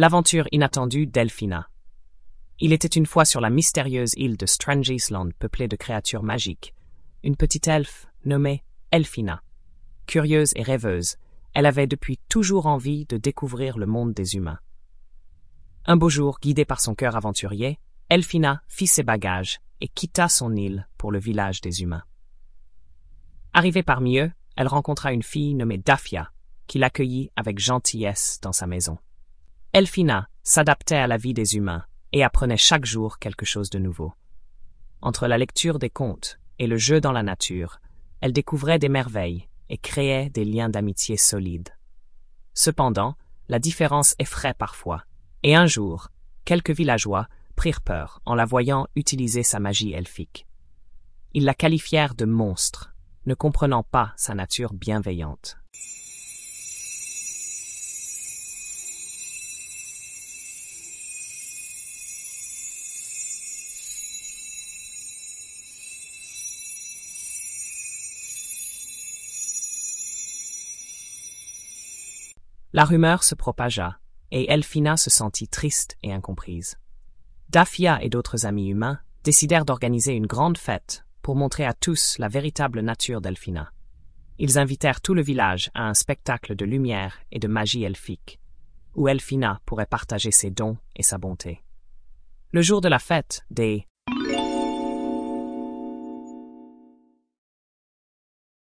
L'aventure 0.00 0.46
inattendue 0.52 1.08
d'Elfina. 1.08 1.68
Il 2.60 2.72
était 2.72 2.86
une 2.86 3.04
fois 3.04 3.24
sur 3.24 3.40
la 3.40 3.50
mystérieuse 3.50 4.14
île 4.16 4.36
de 4.36 4.46
Strange 4.46 4.90
Island 4.90 5.34
peuplée 5.34 5.66
de 5.66 5.74
créatures 5.74 6.22
magiques, 6.22 6.72
une 7.24 7.34
petite 7.34 7.66
elfe 7.66 8.06
nommée 8.24 8.62
Elfina. 8.92 9.42
Curieuse 10.06 10.52
et 10.54 10.62
rêveuse, 10.62 11.16
elle 11.52 11.66
avait 11.66 11.88
depuis 11.88 12.20
toujours 12.28 12.66
envie 12.66 13.06
de 13.06 13.16
découvrir 13.16 13.76
le 13.76 13.86
monde 13.86 14.14
des 14.14 14.36
humains. 14.36 14.60
Un 15.84 15.96
beau 15.96 16.10
jour, 16.10 16.38
guidée 16.40 16.64
par 16.64 16.80
son 16.80 16.94
cœur 16.94 17.16
aventurier, 17.16 17.80
Elfina 18.08 18.62
fit 18.68 18.86
ses 18.86 19.02
bagages 19.02 19.58
et 19.80 19.88
quitta 19.88 20.28
son 20.28 20.54
île 20.54 20.86
pour 20.96 21.10
le 21.10 21.18
village 21.18 21.60
des 21.60 21.82
humains. 21.82 22.04
Arrivée 23.52 23.82
parmi 23.82 24.20
eux, 24.20 24.30
elle 24.54 24.68
rencontra 24.68 25.12
une 25.12 25.24
fille 25.24 25.56
nommée 25.56 25.78
Daphia, 25.78 26.30
qui 26.68 26.78
l'accueillit 26.78 27.32
avec 27.34 27.58
gentillesse 27.58 28.38
dans 28.40 28.52
sa 28.52 28.68
maison. 28.68 28.96
Elfina 29.78 30.28
s'adaptait 30.42 30.96
à 30.96 31.06
la 31.06 31.16
vie 31.16 31.34
des 31.34 31.54
humains 31.54 31.84
et 32.10 32.24
apprenait 32.24 32.56
chaque 32.56 32.84
jour 32.84 33.20
quelque 33.20 33.44
chose 33.44 33.70
de 33.70 33.78
nouveau. 33.78 34.12
Entre 35.02 35.28
la 35.28 35.38
lecture 35.38 35.78
des 35.78 35.88
contes 35.88 36.40
et 36.58 36.66
le 36.66 36.76
jeu 36.76 37.00
dans 37.00 37.12
la 37.12 37.22
nature, 37.22 37.78
elle 38.20 38.32
découvrait 38.32 38.80
des 38.80 38.88
merveilles 38.88 39.48
et 39.68 39.78
créait 39.78 40.30
des 40.30 40.44
liens 40.44 40.68
d'amitié 40.68 41.16
solides. 41.16 41.68
Cependant, 42.54 43.14
la 43.48 43.60
différence 43.60 44.16
effraie 44.18 44.52
parfois, 44.52 45.04
et 45.44 45.54
un 45.54 45.66
jour, 45.66 46.08
quelques 46.44 46.74
villageois 46.74 47.28
prirent 47.54 47.82
peur 47.82 48.20
en 48.26 48.34
la 48.34 48.46
voyant 48.46 48.88
utiliser 48.96 49.44
sa 49.44 49.60
magie 49.60 49.92
elfique. 49.92 50.48
Ils 51.34 51.44
la 51.44 51.54
qualifièrent 51.54 52.16
de 52.16 52.24
monstre, 52.24 52.96
ne 53.26 53.34
comprenant 53.34 53.84
pas 53.84 54.12
sa 54.16 54.34
nature 54.34 54.74
bienveillante. 54.74 55.57
La 72.74 72.84
rumeur 72.84 73.24
se 73.24 73.34
propagea, 73.34 73.98
et 74.30 74.52
Elfina 74.52 74.98
se 74.98 75.08
sentit 75.08 75.48
triste 75.48 75.96
et 76.02 76.12
incomprise. 76.12 76.76
Daphia 77.48 78.02
et 78.02 78.10
d'autres 78.10 78.44
amis 78.44 78.68
humains 78.68 79.00
décidèrent 79.24 79.64
d'organiser 79.64 80.12
une 80.12 80.26
grande 80.26 80.58
fête 80.58 81.06
pour 81.22 81.34
montrer 81.34 81.64
à 81.64 81.72
tous 81.72 82.18
la 82.18 82.28
véritable 82.28 82.80
nature 82.80 83.22
d'Elfina. 83.22 83.72
Ils 84.38 84.58
invitèrent 84.58 85.00
tout 85.00 85.14
le 85.14 85.22
village 85.22 85.70
à 85.74 85.88
un 85.88 85.94
spectacle 85.94 86.56
de 86.56 86.66
lumière 86.66 87.18
et 87.32 87.38
de 87.38 87.48
magie 87.48 87.84
elfique, 87.84 88.38
où 88.94 89.08
Elfina 89.08 89.60
pourrait 89.64 89.86
partager 89.86 90.30
ses 90.30 90.50
dons 90.50 90.76
et 90.94 91.02
sa 91.02 91.16
bonté. 91.16 91.62
Le 92.52 92.60
jour 92.60 92.82
de 92.82 92.88
la 92.88 92.98
fête, 92.98 93.46
des 93.50 93.86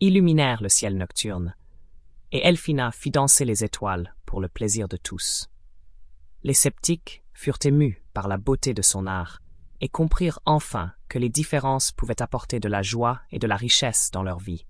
illuminèrent 0.00 0.62
le 0.62 0.68
ciel 0.68 0.96
nocturne, 0.96 1.54
et 2.32 2.46
Elfina 2.46 2.90
fit 2.90 3.10
danser 3.10 3.44
les 3.44 3.62
étoiles 3.62 4.14
pour 4.26 4.40
le 4.40 4.48
plaisir 4.48 4.88
de 4.88 4.96
tous. 4.96 5.48
Les 6.42 6.54
sceptiques 6.54 7.22
furent 7.34 7.58
émus 7.64 8.02
par 8.14 8.26
la 8.26 8.38
beauté 8.38 8.74
de 8.74 8.82
son 8.82 9.06
art 9.06 9.40
et 9.80 9.88
comprirent 9.88 10.40
enfin 10.46 10.92
que 11.08 11.18
les 11.18 11.28
différences 11.28 11.92
pouvaient 11.92 12.22
apporter 12.22 12.58
de 12.58 12.68
la 12.68 12.82
joie 12.82 13.20
et 13.30 13.38
de 13.38 13.46
la 13.46 13.56
richesse 13.56 14.10
dans 14.10 14.22
leur 14.22 14.38
vie. 14.38 14.66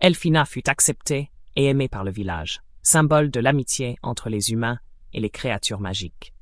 Elfina 0.00 0.44
fut 0.44 0.68
acceptée 0.68 1.30
et 1.56 1.66
aimée 1.66 1.88
par 1.88 2.04
le 2.04 2.10
village, 2.10 2.62
symbole 2.82 3.30
de 3.30 3.40
l'amitié 3.40 3.96
entre 4.02 4.28
les 4.28 4.52
humains 4.52 4.78
et 5.12 5.20
les 5.20 5.30
créatures 5.30 5.80
magiques. 5.80 6.34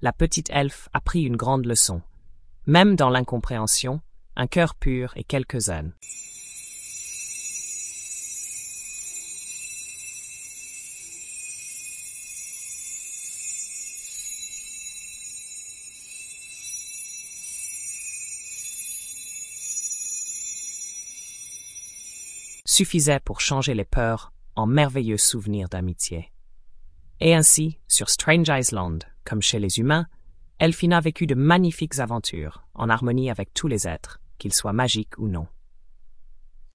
La 0.00 0.12
petite 0.12 0.50
elfe 0.50 0.88
apprit 0.92 1.22
une 1.22 1.36
grande 1.36 1.66
leçon. 1.66 2.02
Même 2.66 2.94
dans 2.94 3.10
l'incompréhension, 3.10 4.00
un 4.36 4.46
cœur 4.46 4.76
pur 4.76 5.12
et 5.16 5.24
quelques 5.24 5.70
ânes. 5.70 5.92
Suffisait 22.68 23.20
pour 23.20 23.40
changer 23.40 23.74
les 23.74 23.84
peurs 23.84 24.32
en 24.54 24.66
merveilleux 24.66 25.16
souvenirs 25.16 25.68
d'amitié. 25.68 26.30
Et 27.20 27.34
ainsi, 27.34 27.78
sur 27.88 28.10
Strange 28.10 28.48
Island, 28.48 29.04
comme 29.24 29.42
chez 29.42 29.58
les 29.58 29.78
humains, 29.78 30.06
Elfina 30.58 31.00
vécut 31.00 31.26
de 31.26 31.34
magnifiques 31.34 31.98
aventures, 31.98 32.64
en 32.74 32.90
harmonie 32.90 33.30
avec 33.30 33.54
tous 33.54 33.68
les 33.68 33.88
êtres, 33.88 34.20
qu'ils 34.38 34.52
soient 34.52 34.72
magiques 34.72 35.18
ou 35.18 35.28
non. 35.28 35.46